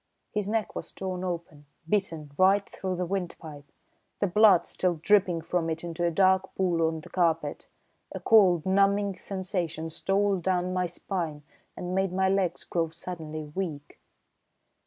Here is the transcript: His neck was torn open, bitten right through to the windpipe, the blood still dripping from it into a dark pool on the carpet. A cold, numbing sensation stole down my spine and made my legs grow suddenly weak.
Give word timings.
His 0.31 0.49
neck 0.49 0.75
was 0.75 0.91
torn 0.91 1.23
open, 1.23 1.67
bitten 1.87 2.31
right 2.35 2.67
through 2.67 2.93
to 2.93 2.95
the 2.95 3.05
windpipe, 3.05 3.71
the 4.17 4.25
blood 4.25 4.65
still 4.65 4.95
dripping 4.95 5.41
from 5.41 5.69
it 5.69 5.83
into 5.83 6.03
a 6.03 6.09
dark 6.09 6.55
pool 6.55 6.81
on 6.87 7.01
the 7.01 7.09
carpet. 7.11 7.67
A 8.11 8.19
cold, 8.19 8.65
numbing 8.65 9.15
sensation 9.17 9.91
stole 9.91 10.37
down 10.37 10.73
my 10.73 10.87
spine 10.87 11.43
and 11.77 11.93
made 11.93 12.11
my 12.13 12.27
legs 12.29 12.63
grow 12.63 12.89
suddenly 12.89 13.43
weak. 13.53 13.99